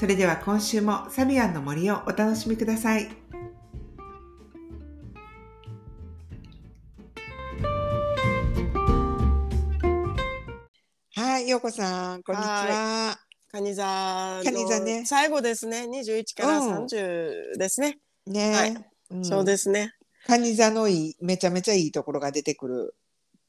[0.00, 3.10] それでは今週もサビアンの森をお楽しみください。
[11.14, 13.18] はい、ようこさん、こんにちは。
[13.52, 13.84] カニ座
[14.38, 15.86] のカニ座ね最後ですね。
[15.86, 17.98] 二十一からうん三十ですね。
[18.26, 18.76] ね、はい
[19.10, 19.92] うんそうですね。
[20.26, 22.94] カニ座のいい、めちゃめちゃいいところが出てくる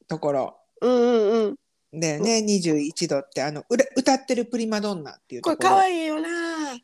[0.10, 0.58] ところ。
[0.82, 1.56] うんうんうん。
[1.94, 5.70] だよね、21度って、あの、歌ってるプリマドンナっていうことれころ。
[5.70, 6.30] 可愛いよな。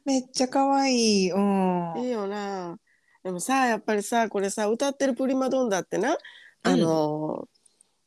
[0.06, 1.32] めっちゃ可愛い。
[1.32, 1.94] うん。
[1.98, 2.78] いいよな。
[3.24, 6.18] でもさ、やっぱりさ、これさ、歌ってるプリマドンナってな。
[6.64, 7.48] あのー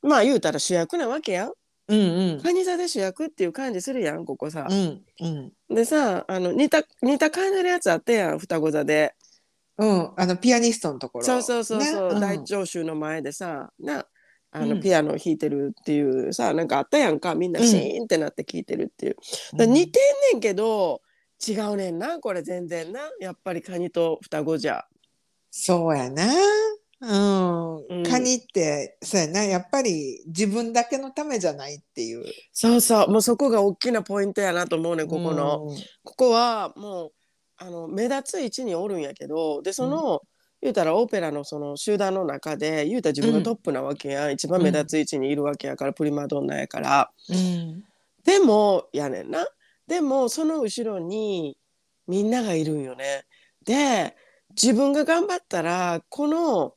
[0.02, 1.52] まあ言うたら主役なわけやん。
[1.88, 2.40] うんうん。
[2.40, 4.66] カニ座で主役っていう感じするやん、ここさ。
[4.68, 5.28] うんう
[5.72, 5.74] ん。
[5.74, 9.14] でさ、あの似た似た感じのやつあったやん、双子座で。
[9.76, 11.24] うん、あのピアニストのところ。
[11.24, 14.06] そうそうそうそう、ね大聴衆の前でさな
[14.52, 19.16] あの、うんピアノ弾いてるっていうさなんかあったやんかみんなうんシーンってなって聴いてるっていう、
[19.52, 20.00] 似て
[20.32, 21.00] んねんけど
[21.46, 23.00] 違うねんなこれ全然な。
[23.20, 24.84] やっぱりカニと双子じゃ。
[25.50, 26.26] そうやな。
[27.02, 28.02] うん、うん。
[28.02, 29.42] カニってそうやな。
[29.44, 32.24] やっぱり自分だけのためじゃないっていう。
[32.52, 33.10] そうそう。
[33.10, 37.12] もうそこが大きなポイントやなと思うねんここの、うんここはもう
[37.56, 40.22] あの目立つ位置におるんやけどでその、
[40.62, 47.10] 言うたらオペラのその集団の中で言うたら自分がトップなわけやん、一番目立つ位置にいるわけやから、プリマドンナやから。
[47.28, 47.84] うん。
[48.24, 49.46] でもやねんな。
[49.90, 51.58] でもその後ろに
[52.06, 53.24] みんながいるんよね。
[53.64, 54.14] で
[54.50, 56.74] 自分が頑張ったらこの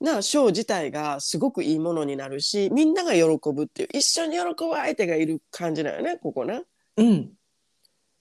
[0.00, 6.62] なショー自体がすごくいいものになるしみんなが喜ぶっていう一緒に喜ぶ相手がいる感じだよねここね。
[6.96, 7.32] うん、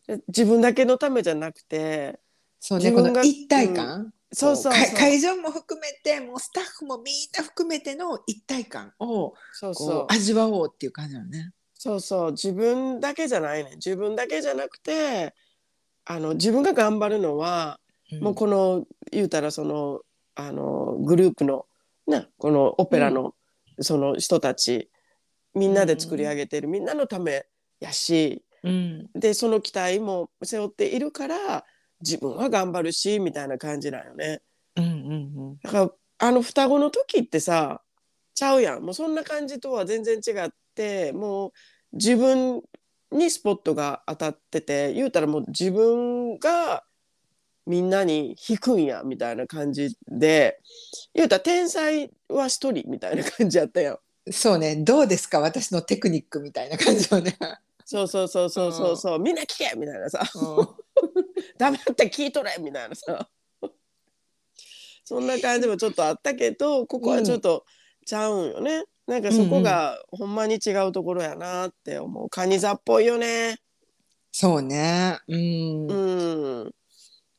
[0.05, 2.19] で自分だけのためじゃなくて
[2.59, 11.53] そうねこ自分がの一体感、そうそうそう会会場も含めてもうスタッフもみんな含めての一体感をそうそう味わおうっていう感じだよね。
[11.85, 12.31] そうそう。
[12.31, 13.73] 自分だけじゃないね。
[13.75, 15.35] 自分だけじゃなくて
[16.03, 17.79] あの自分が頑張るのは
[18.21, 20.01] もうこの言うたらその
[20.33, 21.67] あのグループの
[22.07, 23.35] なこのオペラの
[23.81, 24.89] その人たち、
[25.53, 27.45] みんなで作り上げてる、みんなのため
[27.79, 29.09] やしうん。
[29.13, 31.65] でその期待も背負っているから
[32.01, 34.41] 自分は頑張るしみたいな感じなんよね。
[34.75, 35.57] うんうん。
[35.61, 37.83] だからあの双子の時ってさ
[38.33, 38.81] ちゃうやん。
[38.81, 41.51] もうそんな感じとは全然違ってもう
[41.95, 42.61] 自分
[43.11, 46.83] にスポットが当たってて言うたらもう自分が
[47.65, 50.59] みんなに引くんやみたいな感じで
[51.13, 53.99] 言うたら天才は一人みたいな感じやったやん。
[54.25, 54.75] うん、そうね。
[54.75, 55.39] どうですか？
[55.39, 57.37] 私のテクニックみたいな感じよね。
[57.85, 60.23] そうそうそうそうそうそう、みんな聞けみたいなさ。
[60.35, 60.67] うん。
[61.57, 63.29] 黙って聞いとれみたいなさ。
[65.07, 67.65] そんな感じもちょっとあったけどここはちょっと
[68.07, 73.57] ちゃうんよね、なんかそこがほんまに違うところやなって思うカニ座っぽいよね
[74.31, 75.17] そうね。
[75.29, 75.87] うん。
[75.87, 75.93] う
[76.65, 76.71] ん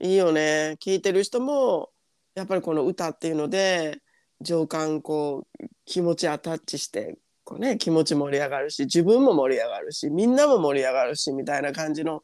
[0.00, 1.90] いいよね聞いてる人も
[2.34, 3.98] やっぱりこの歌っていうので
[4.40, 12.22] 情感こう気持ちアタッチしてこうね気持ち盛り上がるし自分も盛り上がるしみんなも盛り上がるしみたいな感じの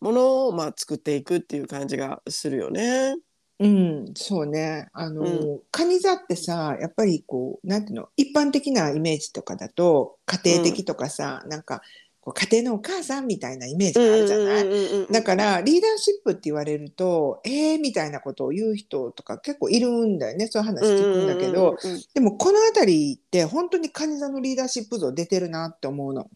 [0.00, 3.14] ものをまあ作っていくっていう感じがするよね。
[3.60, 4.88] うん、そうね。
[4.92, 11.80] あの、うカニ座ってさ、やっぱりこう、なんていうの、一般的なイメージとかだと、家庭的とかさ、なんか、
[12.20, 20.48] こう家庭のお母さんみたいなイメージがあるじゃない、だから、リーダーシップって言われると、えーみたいなことを言う人とか結構いるんだよね。
[20.48, 21.76] そういう話聞くんだけど、
[22.14, 26.28] でもこのあたりって本当にカニ座のリーダーシップ像出てるなって思うの。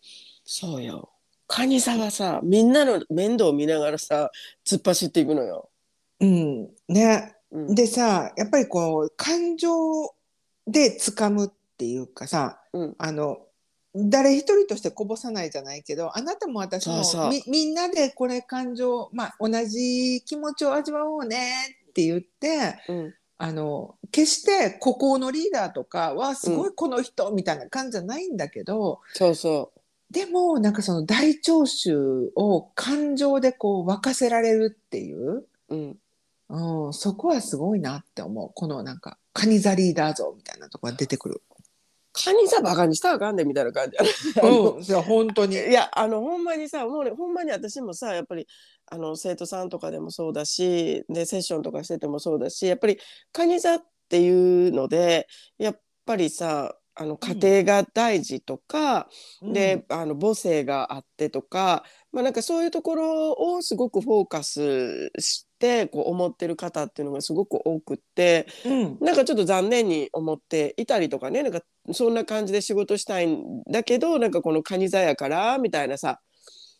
[0.44, 1.10] そうよ。
[1.46, 4.30] カニ座はさみんなの面倒を見ながらさ
[4.66, 5.70] 突っ走っていくのよ。
[6.20, 6.68] うん。
[6.88, 7.34] ね。
[7.50, 9.70] うんでさやっぱりこう感情
[10.66, 13.38] で掴むっていうかさ、うんあの
[13.94, 29.70] 誰一人としてこぼさないじゃないけどあなたも私もみみんなでこれ感情、まあ、同じ気持ちを味わおうねって言ってうんあの決して孤高のリーダーとかはすごいこの人みたいな感じじゃないんだけど、そうそ
[30.10, 35.30] でもなんかその大聴衆を感情でこう沸かせられるっていう。
[35.30, 35.48] う。
[35.68, 35.96] うん
[36.50, 38.50] うん、そこはすごいなって思う。
[38.54, 41.42] このなんか、カニザリーダー像みたいなとこが出てくる。
[42.12, 43.96] カニさバカにしたらあかんでみたいな感じ
[44.40, 45.54] うん、いや本当に。
[45.54, 48.46] いやあのほんまにさもうねほんまに私もさやっぱり
[48.86, 52.98] あの生徒さんとかでもそうだしでセッションとかしててもそうだしやっぱり
[53.32, 55.28] カニ座っていうので
[55.58, 59.08] やっぱりさあの家庭が大事とか、
[59.40, 71.60] であの母性があってとか、まあ、なんかそういうところをすごくフォーカスしてこう思ってる方っていうのがすごく多くってうん、なんかちょっと残念に思っていたりとかねなんか
[71.92, 76.20] そんな感じで仕事したいんだけどなんかこのカニ座やからみたいなさ、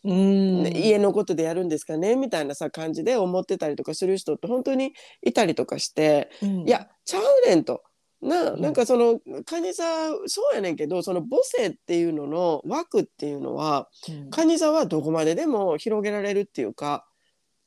[0.03, 7.83] うん、ね家のことでやるんですかねみたいなさ感じで思ってたりとかする人って本当にいたりとかして、うん、いやちゃうねんと。
[8.21, 8.61] なうん。
[8.61, 9.83] なんかそのカニ座
[10.27, 17.05] そうやねんけどその母性っていうのの枠っていうのはうん、カニ座はどこまででも広げられるっていうか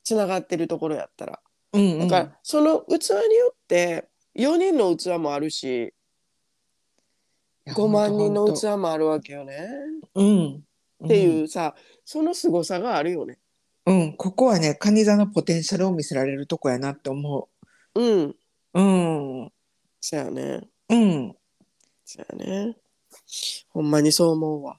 [0.03, 1.39] つながってるところやったら。
[1.73, 5.91] うん、だからその器によって4人の器もあるし
[7.67, 9.67] 5万人の器もあるわけよね。
[10.15, 10.63] うん、
[11.05, 13.39] っていうさその凄さがあるよね。
[13.85, 17.49] うん、うん、ここはね、カニ座のポテンシャルを見せられるとこやなって思
[17.95, 18.01] う。
[18.01, 18.29] ん。
[18.29, 18.35] う。
[18.73, 19.51] うん、
[19.99, 20.61] そやね。
[20.89, 21.35] うん、
[22.05, 22.77] そやね。
[23.69, 24.77] ほんまにそう思うわ。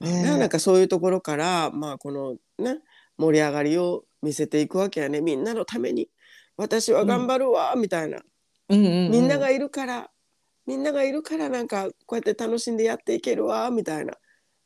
[0.00, 2.80] ねねなんかそういうところからまあこのね
[3.16, 5.20] 盛り上がりを見せていくわけやね。
[5.20, 6.08] みんなのために。
[6.56, 8.20] 私は頑張るわ、みたいな。
[8.68, 10.10] うん、うん、みんながいるから。
[10.66, 13.70] みんながいるからなんかこうやって楽しんでやっていけるわ。
[13.70, 14.14] みたいな、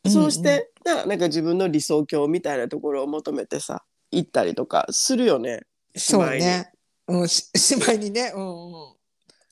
[0.07, 5.63] そうしてななんか自分の理想郷みたいなところを求めてさ行ったりとかするよね。
[5.97, 6.71] そうね。
[7.09, 8.97] うん、し、 しまいにね、うん、うん。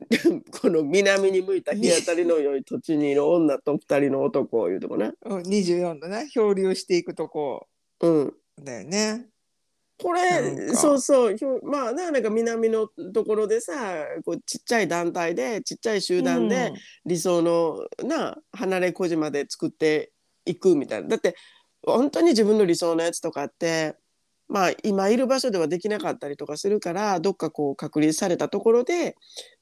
[0.60, 5.12] この南に向いた日当たりの良い土地にいる女と二人の男をいうとこね。
[5.24, 7.66] うん、24度ね、漂流していくとこ。
[8.00, 8.34] うん。
[8.62, 9.28] だよね。
[10.04, 10.76] これか。
[10.76, 11.36] そうそう。
[11.62, 13.72] まあななんか南のところでさ
[14.22, 16.74] こうちっちゃい団体でちっちゃい集団で
[17.06, 20.12] 理想のな離れ小島で作って
[20.44, 21.08] いくみたいな。
[21.08, 21.36] だって
[21.86, 23.96] 本当に自分の理想のやつとかって
[24.46, 29.16] まあ今いる場所ではできなかったりとかするからどっかこう確立されたところで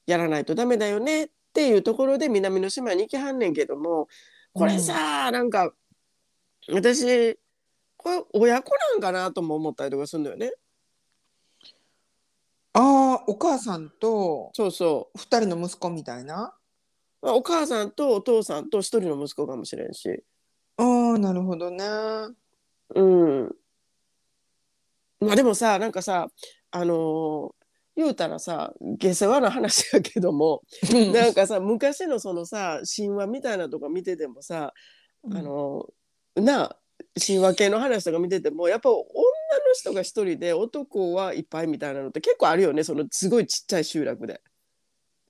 [0.07, 4.09] やらないとダメだよねっていうところで南の島に行きはんねんけども
[4.51, 5.71] これさ、なんか
[6.69, 7.39] 私
[8.03, 10.51] これ親子なんかなとも思ったりとかするんだよね。
[12.73, 16.53] ああ、お母さんとそうそ二人の息子みたいな？
[17.21, 20.23] う、まあ、お母さんとお父さんと一人の息子かもしれんし。
[20.77, 20.83] あ
[21.15, 21.85] あ、なるほどね。
[22.95, 23.55] うん。
[25.21, 26.27] まあでもさなんかさ
[26.71, 27.51] あのー
[27.95, 30.63] 言うたらさ下世話な話やけども
[31.13, 34.73] なんかさ昔のそのさ神話みたいなとか見ててもさ、
[35.31, 35.85] あの
[36.35, 36.77] なあ
[37.19, 39.03] 神話系の話とか見ててもやっぱ女の
[39.73, 44.41] 人が一人で男はいっぱいみたいなのって結構あるよねそのすごいちっちゃい集落で。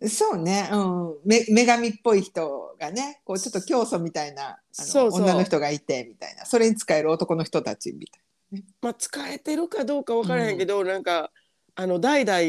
[0.09, 11.31] そうね、うん、め女神っぽい人がね、こうちょっと教祖みたいなそう女の人がいてみたいな、それに使える男の人たちみたいまあ使えてるかどうか分からへんけど、なんか
[11.75, 12.39] あの代々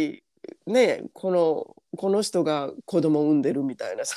[0.67, 4.17] ねこのこの人が子供産んでるみたいなさ。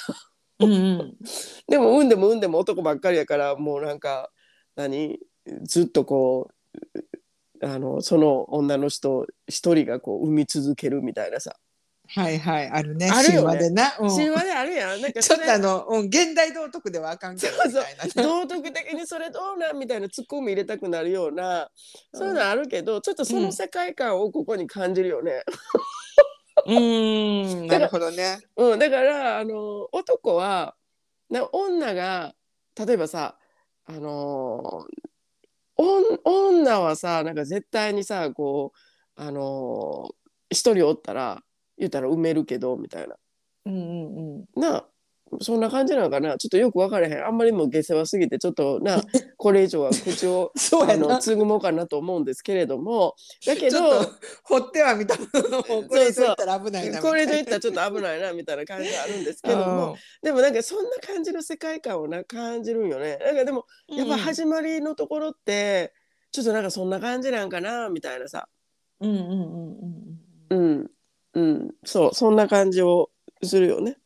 [0.59, 0.65] な。
[0.65, 1.17] うんうん、
[1.69, 4.31] でも産んでも産んでも男ばっかりやからもうなんか
[4.77, 5.19] 何？
[5.63, 6.49] ずっとこ
[7.61, 11.57] うあのその女の人一人がこう産み続けるみたいなさ。
[12.09, 13.47] はいはい、あるね、あるよね。
[13.47, 13.97] 神話でな。
[13.99, 14.09] うん。
[14.09, 15.01] 神話であるやん。
[15.01, 17.53] なんかちょっとあの、うん、現代道徳ではあかんけど。
[17.65, 18.11] みたいなね。
[18.15, 21.69] 道徳的にそれどうなんみたいなツッコミ入れたくなるような。
[22.13, 25.43] そういうのあるけどちょっとその世界観をここに感じるよね。
[26.65, 28.39] うーん、なるほどね。
[28.55, 30.75] うん、だからあの男は
[31.29, 32.33] な女が
[32.79, 33.37] 例えばさ
[33.87, 34.85] あの
[35.75, 40.09] おん女はさなんか絶対にさこうあの
[40.49, 41.41] 一人おったら
[41.77, 43.15] 言ったら埋めるけどみたいな
[43.65, 44.61] うんうんうん。
[44.61, 44.85] な
[45.41, 46.37] そんな感じなのかな？
[46.37, 49.01] ちょっとよく分からへんあんまりも下世話すぎてちょっとな
[49.37, 53.15] これ以上は口をそうやなあのつぐもうかなと思うんですけれども
[53.45, 53.79] だけど
[54.43, 57.01] 掘ってはみたもののこれ以上言ったら危ないな。
[57.01, 63.17] これで言ったらちょっと危ないなみたいな感じがあるんですけども でもなんかそんな感じの世界観をな感じるんよね。
[63.17, 65.93] なんかでもうん、やっぱ始まりのところって、
[66.31, 68.47] ちょっとなんかそんな感じなんかなみたいなさ。
[68.99, 70.17] うんうんうんうん
[70.49, 70.59] うん。
[70.59, 70.91] うん。
[71.33, 71.75] うん。
[71.83, 73.09] そう、そんな感じを
[73.43, 73.97] するよね。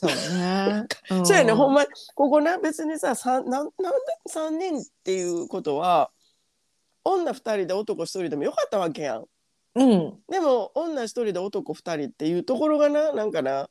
[0.00, 0.86] そうね。
[1.24, 1.82] そうやね、ほんま。
[1.82, 6.10] ま、ここな、別にさ、三なんなんで3人っていうことは、
[7.04, 9.26] 女2人で男1人でもよかったわけやん。
[9.74, 10.22] うん。
[10.28, 13.68] でも、女1人で男2人っていうところがな、なんかな、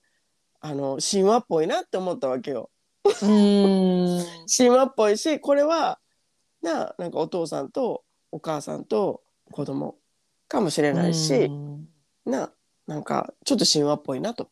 [0.61, 2.69] あの、神話っぽいなって思ったわけよ。
[3.05, 4.25] うん。
[4.55, 5.99] 神話っぽいしこれは
[6.61, 9.97] ななんかお父さんとお母さんと子供
[10.47, 11.89] かもしれないし、うん
[12.25, 12.51] な
[12.85, 14.49] なんかちょっと神話っぽいなと。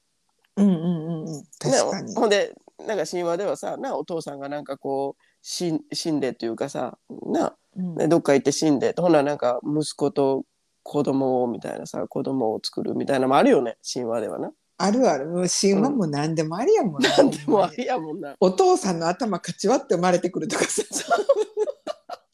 [0.58, 1.44] うんうんうんうん。
[1.60, 2.08] 確かに。
[2.14, 2.20] ね。
[2.20, 2.54] ほんで
[2.86, 6.98] なんか神話ではさなお父さんがなんかこう死ん死んでっていうかさ
[7.28, 7.96] なうん。
[7.96, 10.44] でどっか行って死んでほななんか息子と
[10.84, 14.52] 子供をみたいなさ子供を作るみたいなのもあるよね神話ではな。
[14.80, 15.26] あるある。
[15.50, 17.32] 神話も何でもありやもんな、なん。
[17.32, 18.36] でもありやもんな。
[18.40, 20.84] お父さんの頭かち割って生まれてくるとかさ。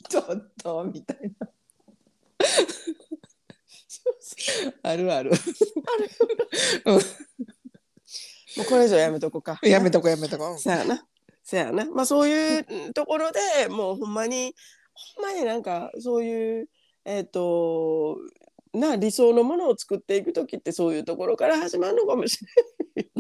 [0.10, 0.26] ちょっ
[0.62, 1.48] とみたいな。
[4.84, 5.32] あるある。
[6.86, 7.00] も う
[8.74, 9.60] これ以上やめとこうか。
[9.64, 11.06] やめとこやめとこそやな。
[11.44, 11.86] そやな。
[11.86, 14.56] まあそういうところでもうほんまに
[15.16, 16.70] ほんまになんかそういう
[17.06, 18.18] えっ、と
[18.74, 22.40] な理想のものを作っていく時ってそういうところから始まるのかもし
[22.96, 23.12] れない。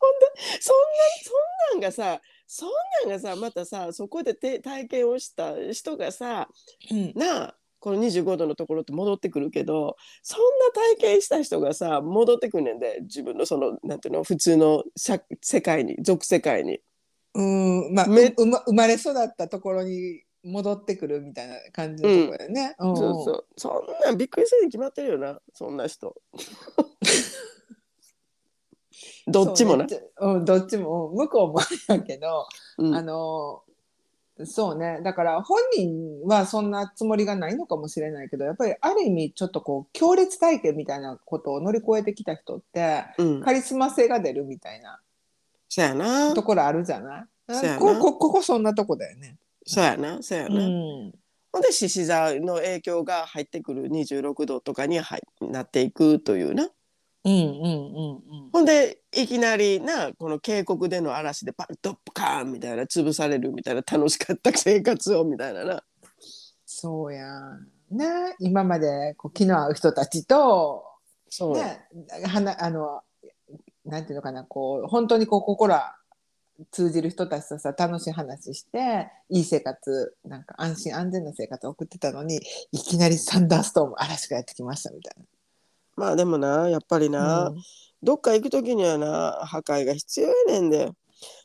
[0.00, 0.26] ほんで
[0.60, 0.86] そんな
[1.22, 2.70] そんなんがさそん
[3.02, 6.48] なんがさまたさそこでて体験をした人がさ
[6.90, 16.80] うんなあこの25度のところって戻ってくるけどそんな体験した人がさ戻ってくんねんで自分のそのなんていうの普通の社世界に俗世界に。
[17.34, 22.96] うんまあめうま生まれ育ったところに戻ってくるみたいな感じのところだよね、うん。
[22.96, 23.46] そうそう。
[23.56, 23.72] そん
[24.04, 26.16] なんびっくりするに決まってるよなそんな人。
[29.26, 29.88] どっちもな。
[29.88, 30.06] そうね。
[30.20, 31.10] うん、どっちも。
[31.10, 32.46] うん向こうもやけど、
[32.78, 32.94] うん。
[32.94, 33.62] あの
[34.44, 45.00] そうねだから本人はそんなつもりがないのかもしれないけどやっぱりある意味ちょっとこう強烈体験みたいなことを乗り越えてきた人ってうん、カリスマ性が出るみたいな
[45.68, 47.54] そやなところあるじゃない？
[47.54, 49.36] そうやなここここそんなとこだよね。
[49.66, 50.66] そやなそやうな。
[50.66, 51.12] ん
[51.52, 56.68] ほんで獅子座の影響が入ってくる26度とかに入なっていくというな。
[57.24, 65.82] うんうんうんほんでいきなりなこの渓谷での嵐でパンドップカーンみたいな潰されるみたいな楽しかった生活をみたいなな。
[66.64, 67.26] そうや
[67.90, 70.84] ね今までこう気の合う人たちと
[71.28, 71.86] そう、ね、
[72.26, 73.02] はなあの
[73.84, 75.96] なんていうのかなこう本当にこう心は
[76.70, 82.40] 通じる人たちとさ楽しい話していい生活なんか安心安全な生活を送ってたのに
[82.72, 85.14] いきなりサンダーストーム嵐がやってきましたみたい
[85.98, 87.54] まあでもなやっぱりな、な。
[88.02, 90.90] どっか行く時にはな破壊が必要やねんで。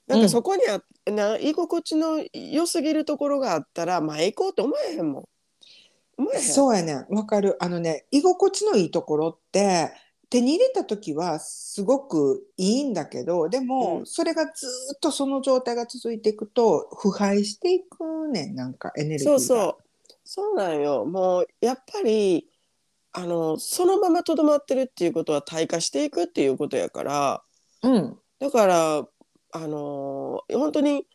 [0.06, 5.24] なんかそこにあ、な居心地の良すぎるところがあったらまあ行こうと思えへんもん。
[6.40, 9.92] そうやねわかるあのね居心地のいいところって
[10.30, 19.40] 手に入れた時はすごくいいんだけどでも、うんそれがずっとその状態が続いていくと腐敗していくねんなんかエネルギーが。
[19.40, 19.84] そうそう
[20.24, 22.48] そうなんよもうやっぱり
[23.14, 27.44] あのそのままとどまってるっていうことは退化していくっていうことやから。
[27.84, 28.20] うん。
[28.40, 29.08] だから
[29.56, 31.06] あの本当に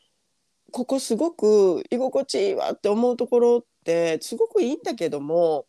[0.71, 5.67] ここすごく居心地いいわって思うところってすごくいいんだけども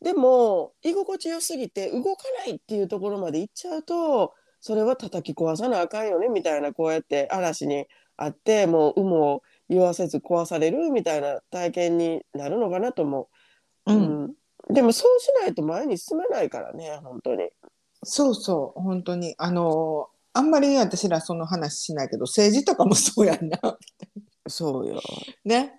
[0.00, 7.86] でも居心地よすぎて動かないっていうところまで行っちゃうとそれは叩き壊さなあかんよねみたいなこうやって嵐に
[8.16, 13.28] あってもう有無を言わせず壊されるみたいな体験になるのかなと思
[13.86, 13.92] う。
[13.92, 14.24] うん。
[14.24, 14.34] うん
[14.72, 17.48] でもそうしないと前に進めないからね本当に。
[18.04, 19.34] そうそう本当に。
[19.38, 23.58] あのあんまり私らその話しないけど政治とかもそうやんな。
[24.48, 25.00] そうよ。
[25.44, 25.74] ね。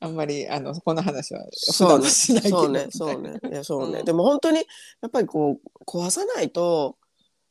[0.00, 2.62] あんまりあのこの話は普そうしないけど。
[2.62, 4.04] そうね、そうね、いや、そうね、うん。
[4.04, 4.62] でも本当にや
[5.08, 6.96] っぱりこう壊さないと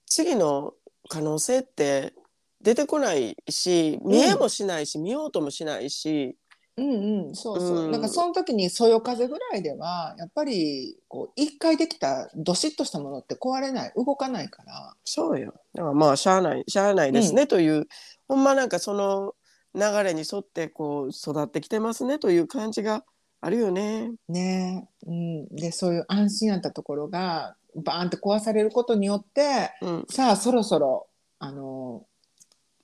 [0.05, 0.73] 次の
[1.09, 2.13] 可能性って
[2.61, 6.37] 出てこないし見えもしないし、見ようともしないし
[6.75, 8.01] うんうんそうそう、うんなん。
[8.01, 14.93] かその時にそよ風ぐらいではやっぱりこう一回できたどしっとしたものって壊れない動かないから。
[15.05, 15.53] そうよ。
[15.73, 17.87] だからまあしゃあないしゃあないですね、という
[18.27, 19.35] ほんまなんかその
[19.75, 23.03] 流れに沿ってこう育ってきてますねという感じが
[23.41, 24.11] あるよね。
[24.27, 24.87] ね。
[25.05, 31.07] うん、でそういう安心やったところがバーンって壊されることによってうん、さあそろそろ
[31.39, 32.05] あの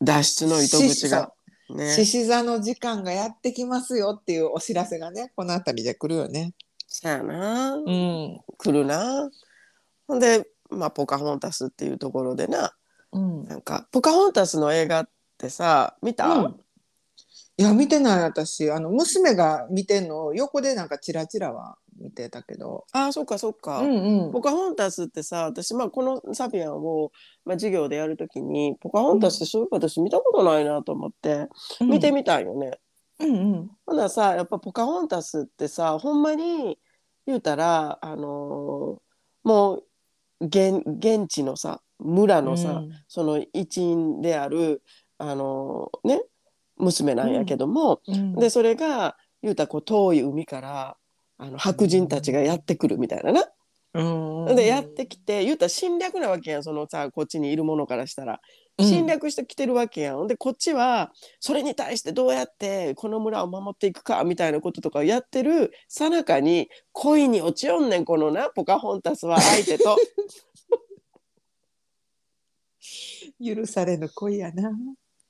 [0.01, 1.31] 脱出の糸口が。
[1.69, 6.53] ね、獅子座の時間がやってきますよっていうお知らせがねこの辺りで来るよね。
[6.87, 8.39] そやな、うん。
[8.57, 9.29] 来るな。
[10.07, 12.73] ほんで、まあ、ポカホンタスっていうところでな。
[13.11, 13.43] うん。
[13.45, 16.59] なんかポカホンタスの映画ってさ見た、うん。
[17.57, 18.71] いや見てない私。
[18.71, 22.85] あの娘が見てんのを横でなんかチラチラは見てたけど。
[22.91, 23.79] ああそっかそっか。
[23.79, 27.11] うんうんポカホンタスってさ私、まあ、このサピアンを、
[27.45, 31.47] まあ、授業でやるときにポカホンタスってそういえば私見たことないなと思って
[31.81, 32.79] 見てみたいよね。
[33.19, 36.79] うんうんほんならさやっぱポカホンタスってさほんまに
[37.27, 38.99] 言うたら、あのー
[39.43, 39.83] もう
[40.41, 44.81] 現現地のさ村のさ、うんその一員である、
[45.17, 46.21] あのーね
[46.77, 50.97] 娘なんやけども、うんでそれが言うたらこう遠い海から
[51.39, 53.45] あの白人たちがやってくるみたいなな。
[53.91, 58.39] うんでやってきて言うたら侵略なわけやんそのさこっちにいるものからしたら。
[58.81, 60.27] 侵略してきてるわけやん。
[60.27, 69.97] でこっちはそれに対してどうやってこの村を守っていくかみたいなこととかをやってるさなかに恋に落ちよんねんこのなポカホンタスは相手と。
[73.43, 74.71] 許されぬ恋やな。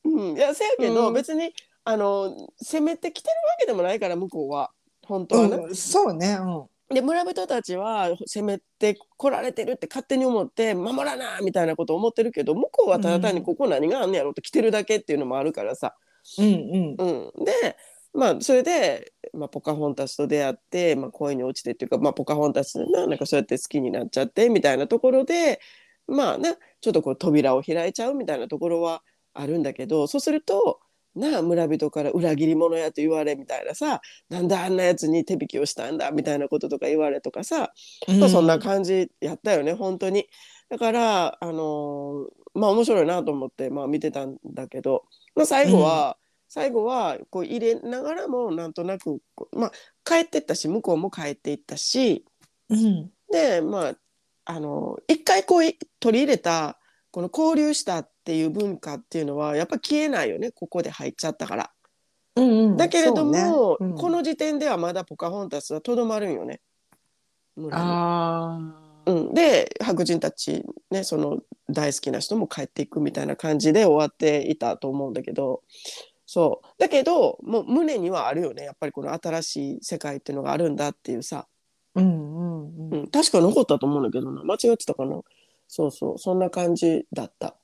[0.04, 4.72] うん、いやせやけど、うん別にあの攻めてきてるわけでもないから向こうは
[5.10, 5.56] 本当はね。
[5.58, 6.38] うん、そうね。
[6.40, 6.46] う
[6.92, 6.94] ん。
[6.94, 15.96] で村人たちは攻めてこられてるって勝手に思って守らなみたいなことを思ってるけど向こうはただ単にここ何があんねやろって来てるだけっていうのもあるからさ。
[16.38, 17.32] うんうん。
[17.36, 17.78] うん、で
[18.14, 25.60] まあそれで、まあ、ポカホンタスと出会って、まあ、恋に落ちてっていうか、まあ、ポカホンタスななんかそうやって好きになっちゃってみたいなところで
[26.08, 30.80] まあねちょっとこう扉を開いちゃうみたいなところはあるんだけどそうすると
[31.20, 37.72] なあ村人から裏切り者やと言われみたいなさなんであんなやつに手引きをしたんだみたいなこととか言われとかさ、
[38.20, 40.28] まあ、そんな感じやったよね本当に。
[40.70, 49.20] だからあのーまあ面白いなと思って、まあ、見てたんだけど、まあ、最後は、最後はこう入れながらもなんとなく
[49.56, 49.72] まあ、
[50.04, 52.26] 帰ってったし向こうも帰っていったし
[52.70, 53.12] うん。
[53.32, 53.96] でまあ
[54.46, 56.80] あの一回こうい取り入れた
[57.12, 61.72] この交流したっていう文化っていうのはやっぱ消えないよねここで入っちゃったから。
[62.36, 62.78] うんうん。
[62.78, 63.42] だけれども、ね
[63.80, 66.62] うんこの時点ではまだポカホンタスはとどまるんよね。
[67.72, 69.12] ああ。
[69.12, 71.40] うん、で白人たち、ね、その
[71.72, 75.64] 大好きな人も帰っていくみたいな感じで終わっていたと思うんだけど
[76.28, 81.48] そうだけどもう胸にはあるよねやっぱりこの新しい世界っていうのがあるんだっていうさ、
[81.96, 82.96] うんうんう。
[82.96, 85.20] うんん、確か残ったと思うんだけどな間違ってたかな
[85.68, 87.56] そうそうそんな感じだった。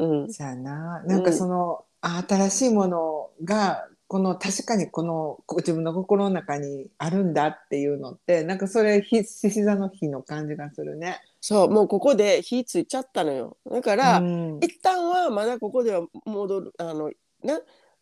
[0.00, 11.20] うん、じゃあな、なんかその、あ新しいものがこの確かにこのこ自分の心の中にあるんだっていうのってなんかそれひ獅子座の日の感じがするね。
[11.40, 13.56] そうもうここで火ついちゃったのよ。
[13.70, 14.58] だから、うん。
[14.62, 17.14] 一旦はまだここでは戻るあのね。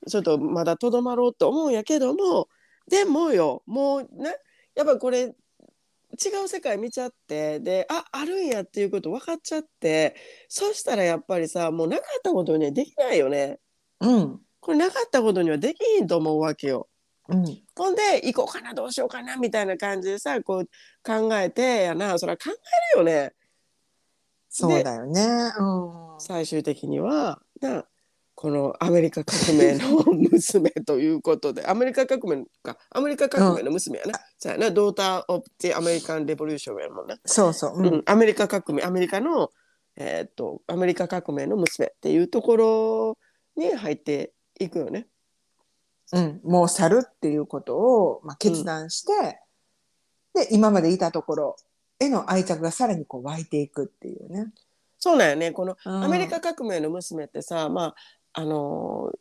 [0.07, 2.49] ちょっとまだとどまろうと思うんやけども
[2.89, 4.37] でもよもうね
[4.75, 5.35] やっぱこれ
[6.13, 10.17] 違う世界見ちゃってでああるんやっていうこと分かっちゃって
[10.49, 13.59] そしたらやっぱりさもうなかったことにはできないよね
[14.01, 16.89] うんこれなかったことにはできひんと思うわけよ。
[17.29, 17.45] うん
[17.77, 20.69] ほんで行こうかなどうしようかなみたいな感じでさこう
[21.05, 23.33] 考えてやなそれは考えるよね。
[24.49, 25.23] そうだよね。
[25.59, 27.85] うん最終的にはな
[28.41, 32.79] このアメリカ革命の娘ということでアメリカ革命か。
[32.89, 37.77] アメリカ革命の娘やな、さやなドーター・オブ・ティ・アメリカン・レボリューションやもんな、そうそう。
[37.77, 37.87] うん。
[37.87, 38.03] うん。
[38.07, 38.85] アメリカ革命。
[38.85, 39.51] アメリカの
[39.97, 43.19] えーっとアメリカ革命の娘っていうところ
[43.57, 45.09] に入っていくよね。
[46.13, 49.41] うん、もう去るっていうことを、まあ、決断して、
[50.33, 51.57] で今までいたところ
[51.99, 54.53] への愛着がさらにこう湧いていくっていうね。
[55.01, 55.51] そうなんよね。
[55.51, 56.05] このうん。
[56.05, 57.95] アメリカ革命の娘ってさまあ
[58.33, 59.13] あの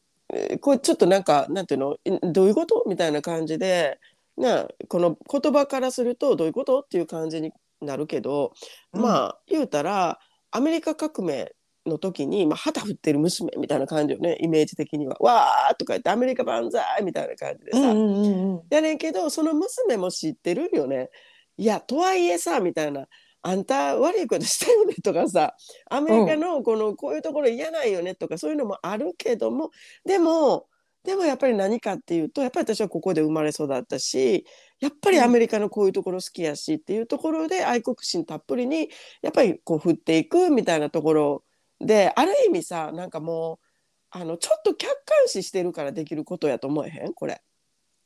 [0.61, 2.83] これちょっとなんかなんていうのいどういうこと？
[2.87, 3.99] みたいな感じで
[4.37, 6.81] なこの言葉からするとどういうこと？
[6.81, 8.53] っていう感じになるけど、
[8.93, 10.19] うんまあ言うたら
[10.51, 11.53] アメリカ革命
[11.85, 15.15] の時に、まあ、旗振ってる娘みたいな感じよねイメージ的には。
[15.21, 21.09] わーとか言って「アメリカ万歳!」みたいな感じでさ、うんうんうんうんやねんけどその娘も知ってるんよね。
[21.57, 23.07] いやとはいえさみたいな
[23.47, 25.55] 「あんた悪いことしたよね」とかさ
[25.89, 29.71] アメリカのこのこういうところ嫌なんよねとかそういうのもあるけども
[30.05, 30.67] でも
[31.03, 34.45] でもやっぱり何かっていうとやっぱり私はここで生まれ育ったし
[34.81, 38.89] やっぱりアメリカのこういうところ好きやしっていうところで愛国心たっぷりに
[39.21, 41.43] やっぱりこう振っていくみたいなところ
[41.79, 43.65] である意味さなんかもう
[44.09, 47.13] あのちょっと客観視してるからできることやと思えへん？
[47.13, 47.41] これ。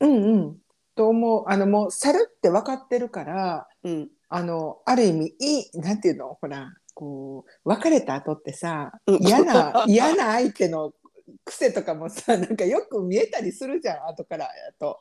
[0.00, 0.58] うんうん。
[0.94, 6.38] と思うあのもう去るって分かってるからうんあのある意味いいなんていうの？
[6.40, 9.22] ほらこう別れた後ってさうん。
[9.22, 10.92] 嫌な嫌な相手の
[11.44, 15.00] 癖とかもさ なんかよく見えたりするじゃん後からやと。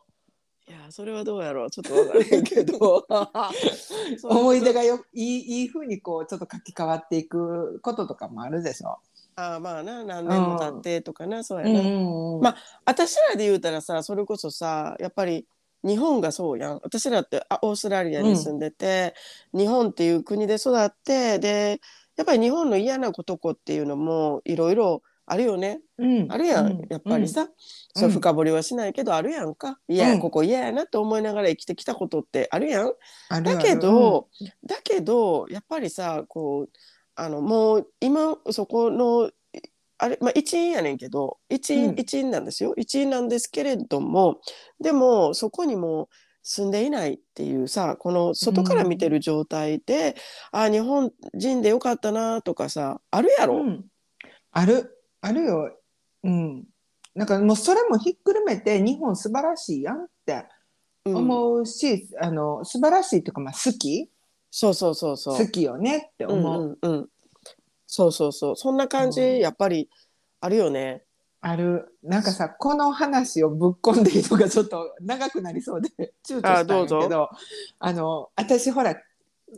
[0.68, 1.72] いやそれはどうやろう？
[1.72, 2.44] ちょっとわからへん。
[2.46, 3.06] けど。
[4.24, 8.98] 思い出がよいいいい風にこうちょっと書き換わっていくこととかもあるでしょ。
[9.36, 12.42] あまあな何年も経ってとかな、そうやな、ん。
[12.42, 15.48] まあ私らで言うたらさそれこそさやっぱり
[15.84, 16.80] 日本がそうやん。
[16.84, 19.14] 私らってあオーストラリアに住んでて、
[19.54, 21.80] 日本っていう国で育ってで
[22.18, 25.82] やっぱり日本の嫌なことこっていうのもいろいろあるよね。
[25.98, 26.32] うん。
[26.32, 26.88] あるやん、うん。
[26.90, 27.48] やっぱりさ、
[27.96, 28.14] そううん。
[28.14, 29.80] 深掘りはしないけどあるやんか。
[29.88, 30.20] いや、うん。
[30.20, 32.88] ここ嫌やなと思いながら生きてきたことってあるやん。
[32.88, 32.96] ある
[33.30, 33.44] ある。
[33.44, 34.28] だけど、
[34.66, 36.70] だけどやっぱりさこう
[37.16, 39.32] あのもう今そこのい
[40.04, 42.00] あれ、まあ、一員やねんけど一員、うん。
[42.00, 42.74] 一員なんですよ。
[42.76, 44.42] 一員なんですけれども
[44.80, 46.10] でもそこにも
[46.44, 50.16] 住んでいないっていうさこの外から見てる状態で、
[50.52, 53.86] あ日本人でよかったなとかさあるやろ、うん。
[54.52, 54.98] ある。
[55.22, 55.72] あるよ。
[56.24, 56.64] うん。
[57.14, 60.46] なんかもうそれもひっくるめて日本素晴らしいやんって
[61.06, 61.16] うん。
[61.16, 64.10] 思うし、あの素晴らしいというか、まあ、好き？
[64.50, 65.38] そうそうそうそう。
[65.38, 67.10] 好きよねって思う、うんうんうん、
[67.94, 68.56] そうそうそう。
[68.56, 69.40] そんな感じ、うん。
[69.40, 69.90] やっぱり
[70.40, 71.04] あるよね。
[71.42, 71.98] ある。
[72.02, 75.90] なんかさこの話をぶっ込んでいいのがちょっと長くなりそうで。
[76.26, 77.30] 躊躇したんやけどあどうぞ。
[77.80, 78.96] あの私ほら、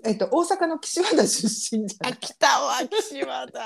[0.03, 2.13] えっと、大阪の岸和田出身じゃない。
[2.13, 3.59] あ来たわ岸和田。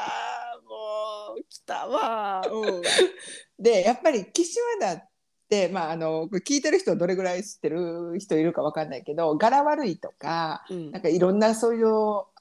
[0.67, 2.41] もう来たわ。
[2.51, 2.81] うん。
[3.57, 5.09] でやっぱり岸和田っ
[5.47, 10.91] て、まあ、あのこれ聞いてる人どれぐらい知ってる人いるかわかんないけど柄悪いとかうん。
[10.91, 11.87] なんかいろんなそういう、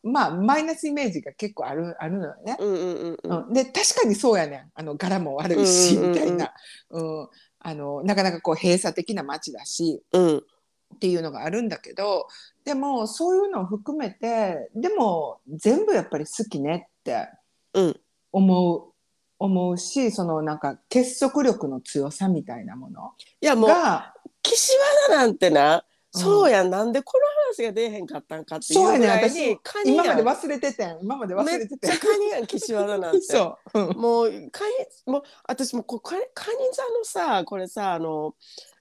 [0.06, 2.56] まあ、マイナスイメージが結構あるあるのよね。
[2.60, 3.46] うんうんうんうん。
[3.46, 4.70] うん、で確かにそうやねん。
[4.74, 6.12] あの柄も悪いし、うんうんうんうん。
[6.12, 6.52] みたいな、
[6.90, 7.28] うん、
[7.60, 10.36] あのなかなかこう閉鎖的な街だしうん。
[10.38, 12.28] っていうのがあるんだけど
[12.64, 17.28] でもそういうのを含めてでも全部やっぱり好きねって
[17.74, 18.00] うん。
[18.32, 18.92] 思う
[19.38, 24.72] 思うしそのなんか結束力の強さみたいなものいやもうが岸
[25.08, 25.82] 和田なんてな、うん
[26.16, 26.70] そうやん。
[26.70, 30.98] なんでこの話が出えへんかったんかっていうそうやねぐらい私にカニ今まで忘れててん。
[31.02, 33.20] 今まで忘れてめってちゃんカニやん岸和田なんて。
[33.26, 33.96] そう、うん。
[33.98, 34.74] もうカニ
[35.06, 38.34] もう私もこうカニカニ座のさこれさあの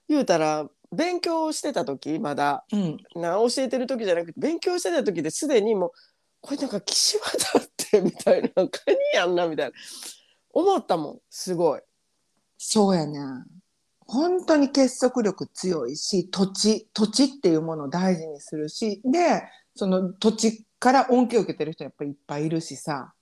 [0.08, 2.64] 言うたら勉強してた時まだ。
[2.72, 5.92] うん、な教えてる時じゃなくて勉強してた時ですでにもう
[6.40, 8.48] これなんか岸和田ってみたいな。
[8.48, 9.72] カニやんなみたいな。
[10.52, 11.80] 思ったもんすごい。
[12.58, 13.46] そうやねん
[14.06, 19.42] 本当に結束力強いし土地土地っていうものを大事にするしで
[19.74, 23.12] その土地から恩恵を受けてる人やっぱりいっぱいいるしさ。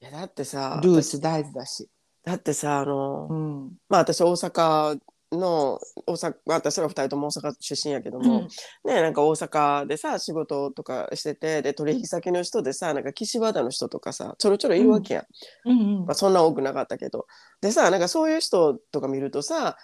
[0.00, 1.88] いやだってさルーツ大事だし、
[2.22, 3.72] だってさあの、うん。
[3.88, 4.98] まあ私大阪
[5.32, 8.48] の大阪私ら二人とも大阪出身やけども、うん。
[8.84, 16.04] ねなんか大阪でさ仕事とかしててで取引先の人でさなんか岸和田の人とかさちょろちょろいるわけやん、うんうん。
[16.04, 17.26] まあ、そんな多くなかったけど。
[17.62, 19.76] でさなんかそういう人とか見るとさ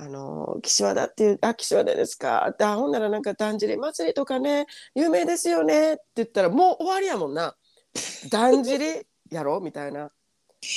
[0.00, 5.94] あの岸和田っていう「あ岸和田ですか」ってあほんならなんかだんじり祭りとかね有名ですよね。
[5.94, 7.56] って言ったらもう終わりやもんな。
[8.30, 8.86] だんじり
[9.30, 10.12] やろみたいな。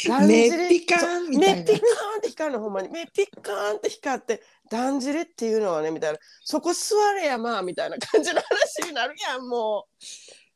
[0.07, 1.55] だんじり目ピカーンみたいな。
[1.57, 2.89] 目ピカーンって光るのほんまに。
[2.89, 6.19] 目ピカーンって光ってだんじりっていうのはねみたいな。
[6.43, 9.85] そこ座れやまあみたいな感じの話になるやんも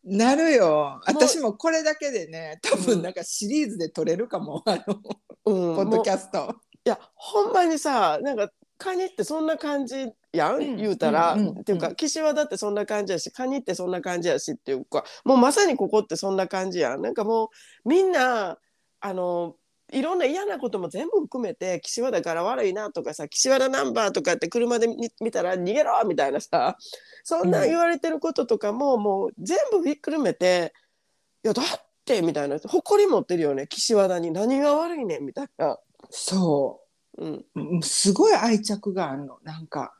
[0.04, 1.01] なるよ。
[1.06, 4.99] 私もこれだけでね多分なんかシリーズで撮れるかも、あの
[5.45, 6.56] う、うん、ポッドキャスト。
[6.86, 10.78] いやほんまにさなんかカニってそんな感じやん、うん。
[10.78, 17.02] 言うたら、うんうんっていうか岸和田ってそんな感じやしカニってそんな感じやしっていうかもうまさにここってそんな感じやん。
[17.02, 17.45] なんかも
[17.86, 18.58] うみんな
[19.00, 19.56] あの
[19.93, 26.76] いろんな嫌なことも全部含めて岸和田から悪いなとかさ岸和田ナンバーとかって車で見見たら逃げろみたいなさ
[27.24, 30.74] そんな言われてることとかも、もう全部ひっくるめて
[31.43, 31.65] いやだっ
[32.04, 34.32] てみたいな誇り持ってるよね岸和田に。
[34.32, 35.78] 何が悪いねんみたいな。
[36.10, 36.82] そ
[37.18, 37.26] う。
[37.26, 37.82] んううん。
[37.82, 39.39] すごい愛着があるの。
[39.44, 39.94] なんか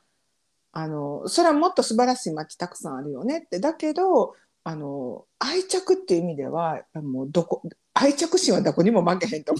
[0.72, 3.60] あのそれはもっと素晴らしい街たくさんあるよねって。
[3.60, 7.62] だけどあの愛着っていう意味ではもうどこ
[7.94, 9.58] 愛着心はどこにも負けへんとい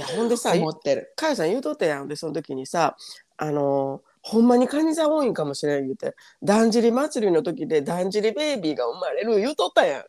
[0.00, 1.12] やほんでさ思ってる。
[1.16, 2.08] かやさん言うとったやん。
[2.08, 2.96] でその時にさ
[3.36, 10.04] あのーほんまにカニ座多いんかもしれん言うてだんじり祭りの時でだんじりベイビーが生まれる言うとったやん。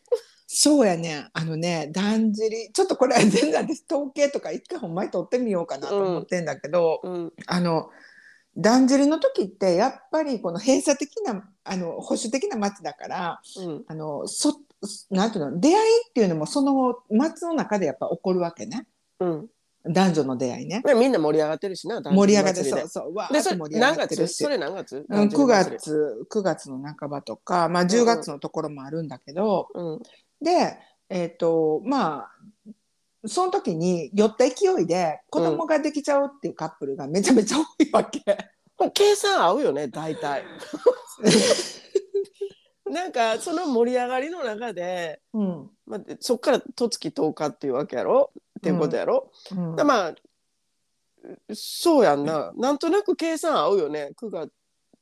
[0.47, 1.27] そうやね。
[1.33, 2.71] あのねだんじり。
[2.73, 7.33] ちょっとこれは全然私統計とか一回ほんまに取ってみようかなと思ってんだけど、うん。
[7.47, 7.89] あの
[8.55, 13.83] だんじりの時ってやっぱりこの閉鎖的なあの保守的な街だからうん。
[13.87, 14.59] あのそ
[15.09, 15.75] なんていうの出会い
[16.09, 18.85] っていうのもその街の中でやっぱ起こるわけね。
[19.19, 19.47] うん、
[19.85, 20.81] 男女の出会いね。
[20.85, 23.15] でみんな盛り上がってるしなだんじ盛り上がってそうそう。
[23.15, 24.35] わーでそれって盛り上が何ってるし。
[24.35, 24.43] 月？
[24.43, 24.97] それ何月？
[24.97, 30.01] うん9だんじり祭り月9月の半ばとか、まあ、10月のところもあるんだけど、うん
[30.43, 30.77] で
[31.09, 32.31] えっ、とまあ
[33.25, 38.19] その時に酔った勢いで子供ができちゃうっていうカップルがめちゃめちゃ多いわけ。
[38.79, 40.43] もう計算合うよね大体。
[42.85, 45.69] なんかその盛り上がりの中で、うん。
[45.85, 48.31] まあ、そっから十月10日っていうわけやろ？
[48.59, 49.75] っていうことやろ、うん。
[49.75, 50.15] だまあ
[51.53, 52.51] そうやんな。
[52.55, 54.51] なんとなく計算合うよね9月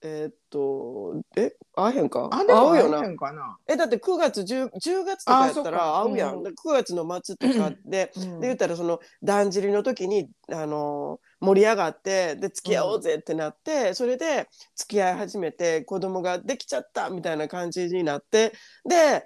[0.03, 2.29] えーっとえ合わへんか？
[2.31, 3.01] あでうよな。
[3.33, 3.57] な。
[3.67, 5.97] えだって9月 10, 10月とかやったらあそっか。
[5.99, 6.43] 合うやん、うん。
[6.47, 8.39] 9月の末とかで、 うん。
[8.39, 18.53] で言ったらそのだんじりの時に、あのー盛り上がってで付き合おうぜってなって、それで付き合い始めて子供ができちゃったみたいな感じになって
[18.87, 19.25] で、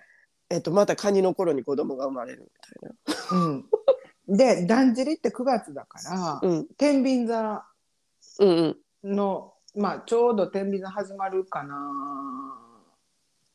[0.50, 6.40] えっとまたカニの頃に子供が生まれるみたいうん、でだんじりって9月だから、な。
[6.42, 6.68] うん。
[6.78, 7.66] 天秤座
[8.40, 9.16] うんうん。
[9.16, 11.76] のまあちょうど天秤座始まるかな。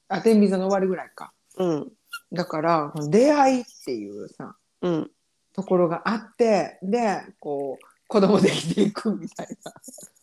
[0.09, 1.33] あ天秤座の終わりぐらいか。
[1.57, 1.93] うん。
[2.33, 5.11] だから出会いっていうさうん。
[5.53, 9.73] ところがあってでこう子供できていくみたいな。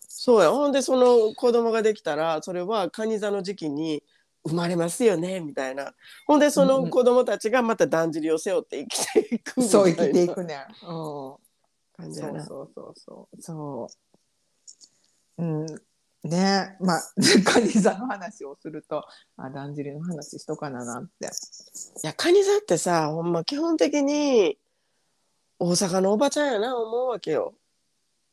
[0.07, 0.51] そうや。
[0.51, 4.03] ほんでその子供ができたらそれは蟹座の時期に
[4.47, 5.93] 生まれますよねみたいな。
[6.25, 9.69] ほんでその子供たちがまただんじりを背負って生きていくみたいな。
[9.69, 10.55] そう生きていくね。
[10.55, 10.59] ん。
[10.87, 11.35] うん。
[11.95, 12.45] 感じやな。
[12.45, 13.41] そうそうそう。
[13.41, 13.87] そ
[15.37, 15.43] う。
[15.43, 15.65] うん。
[16.23, 17.01] ねまあ、
[17.45, 19.05] カニ座の話をすると、
[19.37, 21.27] あ、だんじりの話しとかななって。
[21.27, 21.27] い
[22.03, 24.57] や蟹座ってさほんま基本的に
[25.59, 27.53] 大阪のおばちゃんやな思うわけよ、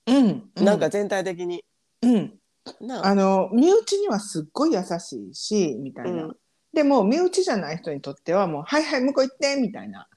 [0.06, 0.50] うん。
[0.56, 1.64] なんか、全体的に
[2.02, 2.34] うん。
[2.80, 6.24] なあの、身内にはすっごい優しいし、みたいな。
[6.24, 6.36] うん
[6.74, 10.08] でも、身内じゃない人にとっては、もう、はいはい、向こう行って、みたいな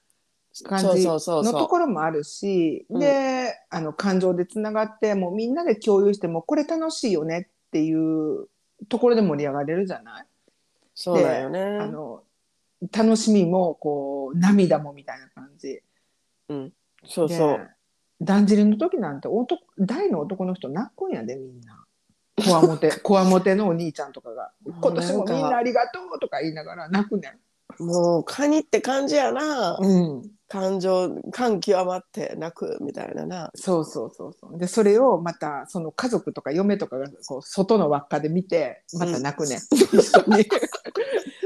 [0.64, 8.48] 感そうじのところもあるし、うんで、あの、感情でつながって、もうみんなで共有して、もうこれ楽しいよねっていう
[8.88, 10.26] ところで盛り上がれるじゃない？
[10.94, 11.60] そうだよね。
[11.80, 12.22] あの
[12.92, 15.80] 楽しみもこう涙もみたいな感じ。
[16.48, 16.72] うん。
[17.04, 17.70] そうでそう。
[18.20, 21.84] だんじりの時なんて男大の男の人泣くんやでみんな。
[22.44, 27.36] こわもて こわもてのお兄ちゃんとかが「今年もみんなありがとう」とか言いながら泣くね
[27.80, 33.50] もうカニって感じやな、ん、うん、感情感極まって泣くみたいなな。
[33.54, 34.58] そうそうそうそう。
[34.58, 40.48] でそれをまたその家族とか嫁とかがこう外の輪っかで見てまた泣くね、ん、一緒に。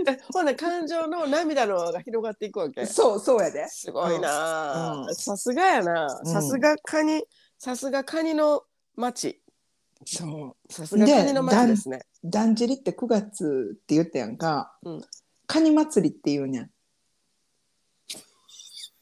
[0.09, 2.87] えほんで感情の涙の輪が広がっていくわけ？
[2.87, 3.67] そうそうやで。
[3.69, 5.05] すごいな。
[5.09, 5.15] うん。
[5.15, 6.07] さすがやな。
[6.25, 6.33] うん。
[6.33, 7.25] さすがカニ
[7.59, 8.63] さすがカニの
[8.97, 9.43] 町。
[10.05, 10.73] そう。
[10.73, 12.01] さすがカニの町ですね。
[12.25, 15.03] だんじりって9月って言ったやんか、うん。
[15.47, 16.71] カニ祭りっていうねん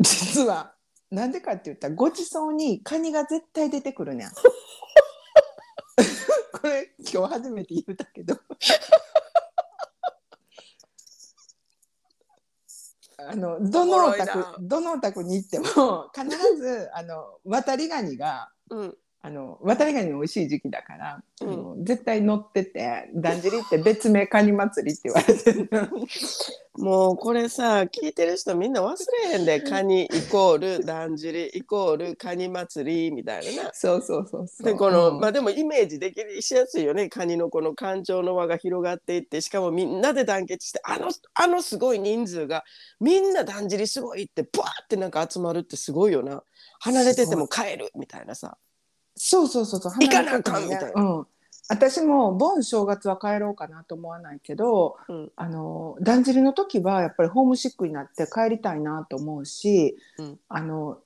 [0.03, 0.75] 実は
[1.11, 4.31] なんでかって言ったらごちそうにカニが絶対出てくるねん。
[6.61, 8.39] これ今日初めて言ったけど。
[13.19, 21.53] あのどのお宅どのお宅に行っても必ずあの渡りガニがうんあの渡りガニの美味しい時期だから、うん。
[21.53, 25.69] あの絶対乗っててだんじりって別名カニ祭りって言われてる
[26.79, 28.97] もうこれさ聞いてる人みんな忘
[29.29, 29.61] れへんで。
[29.61, 33.71] カニイコールだんじりイコールカニ祭りみたいなな。
[33.75, 34.65] そうそうそうそう。
[34.65, 35.21] でこの、うん。
[35.21, 37.11] まあでもイメージできるしやすいよね。
[37.11, 42.65] カニのこの感情の輪が広がっていってしかもみんなで団結してあのあのすごい人数が
[43.01, 46.43] みんなだんじりすごいってバーってなんか集まるってすごいよな。
[46.81, 48.57] 離れてても帰るみたいなさ
[49.17, 49.93] そうそうそうそう。
[50.01, 51.03] 行かなあかんみたいな。
[51.03, 51.27] うん、
[51.69, 55.33] 私も盆正月は帰ろうかなと思わないけどうん。
[55.37, 60.39] あのだんじりの時はやっぱりホームシックになって帰りたいなと思うし、うん。
[60.49, 60.99] あの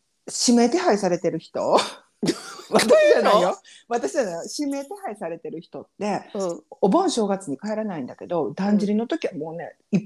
[0.46, 1.76] 指名手配されてる人。
[2.70, 3.58] 私じゃないよ。
[3.88, 4.42] 私じゃないよ。
[4.58, 6.62] 指名手配されてる人ってうん。
[6.80, 9.98] お盆正月に帰らないんだけどだんじりの時はもうねい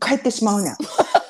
[0.00, 0.76] 帰ってしまうねん。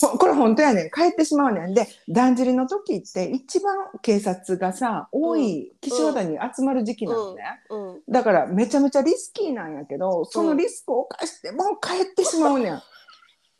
[0.00, 0.90] ほこれ本当やねん。
[0.90, 1.74] 帰ってしまうねん。
[1.74, 8.12] でだんじりの時って一番警察がさ多い岸和田に集まる時期なのね、うん。
[8.12, 12.82] だからめちゃめちゃリスキーなんやけどそのリスクを冒してもう帰ってしまうねん。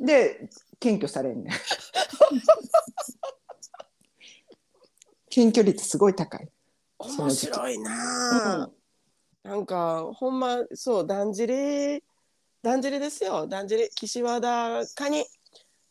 [0.00, 0.48] で
[0.79, 1.53] 検挙されんねん。
[5.31, 6.48] 検挙率すごい高い。
[6.98, 8.70] 面白いなあ、
[9.42, 12.03] なんかほんまそうだんじり
[12.62, 13.46] だんじりですよ。
[13.46, 15.24] だんじり岸和田カニ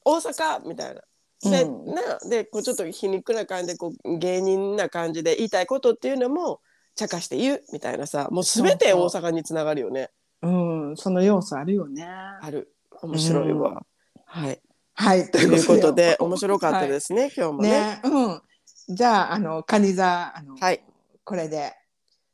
[0.05, 1.01] 大阪みたいな。
[1.41, 6.59] で,、うんなでこうちょっと皮肉な感じでこう芸人な感じで言いたいことっていうのも
[6.95, 10.09] 茶化して言うみたいなさもう全て大阪につながるよね
[10.41, 12.05] うん、その要素あるよね。
[12.05, 13.85] ある面白いわ。
[14.25, 14.61] はい
[14.93, 18.41] はい、とということで面面白かったですね、今日もねね、うん。
[18.89, 20.83] じゃあ、あの、カニ座、あの、はい
[21.23, 21.73] これで、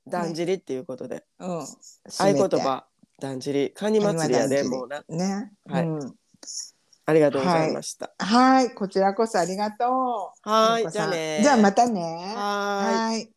[0.07, 1.49] だんじりっていうことで、うん。
[1.59, 2.85] 合言葉
[3.19, 5.51] だんじりカニ祭りやでもうなね。
[5.67, 6.15] はいうん
[7.07, 8.13] ありがとうございました。
[8.17, 10.49] はい、こちらこそありがとう。
[10.49, 12.01] はいじゃあねじゃあ、またね。
[12.35, 13.29] はーいはい。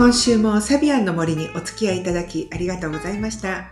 [0.00, 3.70] 今週もサビアンの森にお付き合いいただきありがとうございました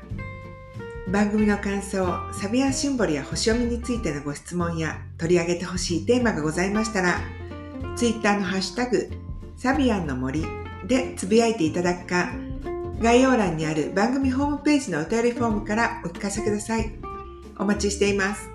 [1.11, 7.19] 番組の感想サビアンシンボルや星読みについてのご質問や取り上げてほしいテーマがございましたら
[7.97, 9.09] ツイッターのハッシュタグ
[9.57, 10.45] サビアンの森
[10.89, 12.33] でつぶやいていただくか
[13.01, 16.91] 概要欄にある番組ホームページのお便りフォームからお聞かせください。
[17.57, 18.49] お待ちしています。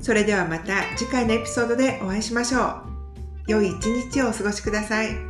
[0.00, 2.82] それではまた次回のエピソードでお会いしましょう。
[3.48, 5.27] 良い一日をお過ごしください。